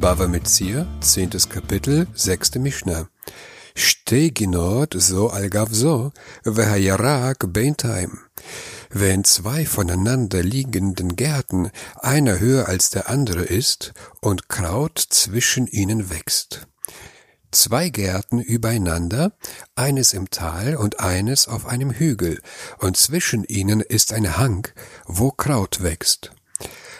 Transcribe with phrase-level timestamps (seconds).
[0.00, 1.30] Bava Metzir, 10.
[1.48, 2.56] Kapitel, 6.
[2.56, 3.08] Mishnah.
[3.74, 6.12] Shtei ginot so algav so,
[6.44, 8.18] vehayarak beintheim.
[8.90, 16.10] Wenn zwei voneinander liegenden Gärten einer höher als der andere ist und Kraut zwischen ihnen
[16.10, 16.66] wächst.
[17.50, 19.32] Zwei Gärten übereinander,
[19.76, 22.42] eines im Tal und eines auf einem Hügel,
[22.78, 24.68] und zwischen ihnen ist ein Hang,
[25.06, 26.32] wo Kraut wächst.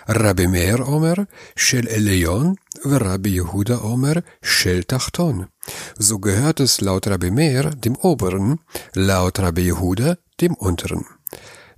[0.08, 5.48] Rabbi Meir Omer, Shel Eleon, Rabbi Yehuda Omer, Shel Tachton.
[5.98, 8.60] So gehört es laut Rabbi Meir dem Oberen,
[8.94, 11.04] laut Rabbi Yehuda dem Unteren.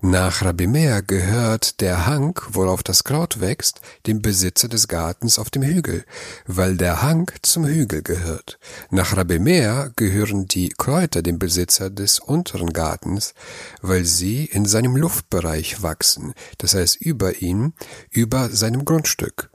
[0.00, 5.50] Nach Rabbi Meir gehört der Hang, worauf das Kraut wächst, dem Besitzer des Gartens auf
[5.50, 6.04] dem Hügel,
[6.46, 8.60] weil der Hang zum Hügel gehört.
[8.90, 13.34] Nach Rabbi Meir gehören die Kräuter dem Besitzer des unteren Gartens,
[13.82, 17.72] weil sie in seinem Luftbereich wachsen, das heißt über ihm,
[18.10, 19.50] über seinem Grundstück.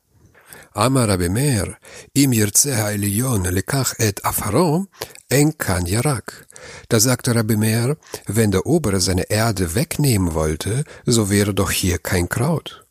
[0.77, 1.73] אמר רבי מאיר,
[2.17, 4.85] אם ירצה העליון לקח את עפרו,
[5.31, 6.45] אין כאן ירק.
[6.93, 11.99] Da sagte Rabbi Meir, wenn der Obere seine Erde wegnehmen wollte, so wäre doch hier
[11.99, 12.85] kein Kraut.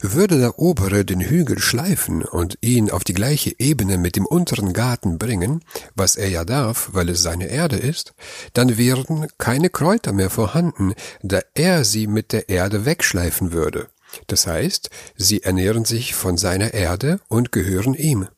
[0.00, 4.72] Würde der Obere den Hügel schleifen und ihn auf die gleiche Ebene mit dem unteren
[4.72, 5.62] Garten bringen,
[5.94, 8.14] was er ja darf, weil es seine Erde ist,
[8.52, 10.92] dann wären keine Kräuter mehr vorhanden,
[11.22, 13.88] da er sie mit der Erde wegschleifen würde.
[14.26, 18.28] Das heißt, sie ernähren sich von seiner Erde und gehören ihm.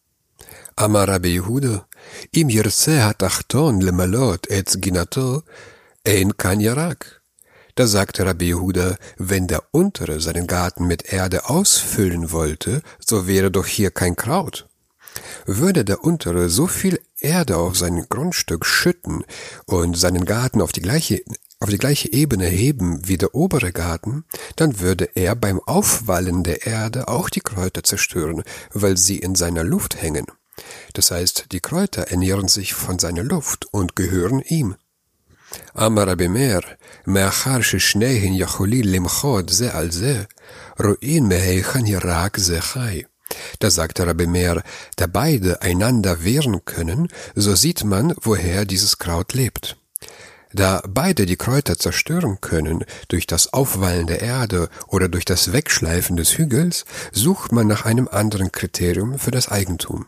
[0.85, 1.79] אמר רבי יהודה,
[2.35, 5.41] אם ירצה התחתון למלות את סגינתו,
[6.07, 7.19] אין כאן ירק.
[7.81, 13.53] Da sagte Rabbi Yehuda, wenn der Untere seinen Garten mit Erde ausfüllen wollte, so wäre
[13.53, 14.67] doch hier kein Kraut.
[15.47, 19.25] Würde der Untere so viel Erde auf sein Grundstück schütten
[19.67, 21.23] und seinen Garten auf die gleiche
[21.63, 24.25] auf die gleiche Ebene heben wie der obere Garten,
[24.57, 29.65] dann würde er beim Aufwallen der Erde auch die Kräuter zerstören, weil sie in seiner
[29.65, 30.27] Luft hängen.
[30.93, 34.77] Das heißt, die Kräuter ernähren sich von seiner Luft und gehören ihm.
[35.79, 36.61] אמר רבי מאיר,
[37.07, 40.23] מאחר ששניהם יכולים למחות זה על זה,
[40.85, 43.03] רואים מהיכן ירק זה חי.
[43.63, 44.63] Da sagte Rabbi Meir,
[44.97, 49.77] da beide einander wehren können, so sieht man, woher dieses Kraut lebt.
[50.54, 56.16] Da beide die Kräuter zerstören können durch das Aufwallen der Erde oder durch das Wegschleifen
[56.16, 60.06] des Hügels, sucht man nach einem anderen Kriterium für das Eigentum.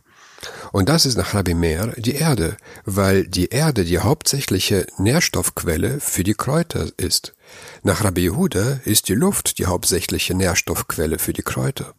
[0.71, 6.23] Und das ist nach Rabbi Meir die Erde, weil die Erde die hauptsächliche Nährstoffquelle für
[6.23, 7.33] die Kräuter ist.
[7.81, 11.95] Nach Rabbi Yehuda ist die Luft die hauptsächliche Nährstoffquelle für die Kräuter.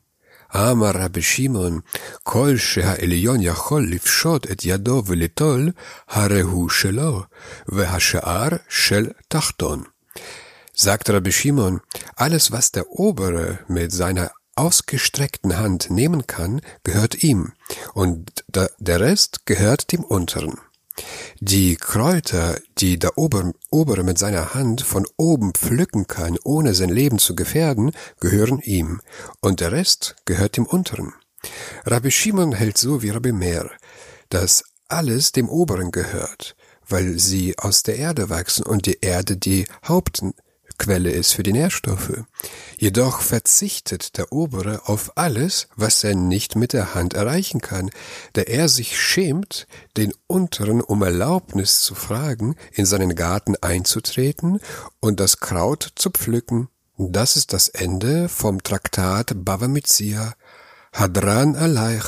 [0.55, 1.79] אמר רבי שמעון,
[2.23, 5.71] כל שהעליון יכול לפשוט את ידו וליטול,
[6.09, 7.21] הרי הוא שלו,
[7.67, 9.83] והשאר של תחתון.
[10.73, 11.81] Sagt Rabbi Shimon,
[12.15, 17.51] alles was der Obere mit seiner ausgestreckten Hand nehmen kann, gehört ihm,
[17.93, 18.43] und
[18.79, 20.57] der Rest gehört dem Unteren.
[21.40, 26.88] Die Kräuter, die der Ober Obere mit seiner Hand von oben pflücken kann, ohne sein
[26.88, 29.00] Leben zu gefährden, gehören ihm,
[29.40, 31.12] und der Rest gehört dem Unteren.
[31.84, 33.70] Rabbi Shimon hält so wie Rabbi Meir,
[34.30, 36.56] dass alles dem Oberen gehört,
[36.88, 40.22] weil sie aus der Erde wachsen und die Erde die Haupt
[40.78, 42.24] Quelle ist für die Nährstoffe.
[42.78, 47.90] Jedoch verzichtet der Obere auf alles, was er nicht mit der Hand erreichen kann,
[48.34, 49.66] da er sich schämt,
[49.96, 54.60] den Unteren um Erlaubnis zu fragen, in seinen Garten einzutreten
[55.00, 56.68] und das Kraut zu pflücken.
[56.98, 60.34] Das ist das Ende vom Traktat Bava Mitzia.
[60.92, 62.04] Hadran Aleich.